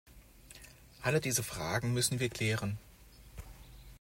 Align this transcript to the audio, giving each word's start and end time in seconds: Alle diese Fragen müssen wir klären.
Alle 1.03 1.21
diese 1.21 1.43
Fragen 1.43 1.93
müssen 1.93 2.19
wir 2.19 2.29
klären. 2.29 2.79